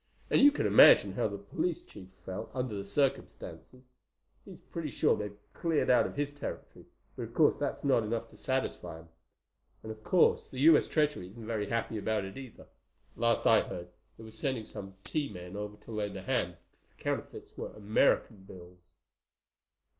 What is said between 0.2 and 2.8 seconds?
"And you can imagine how the police chief felt, under